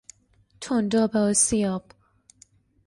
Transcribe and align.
تنداب 0.61 1.15
آسیاب 1.17 1.91